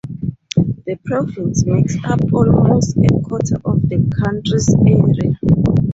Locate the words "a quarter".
2.97-3.57